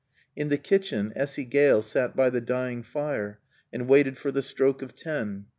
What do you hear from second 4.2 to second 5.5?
the stroke of ten.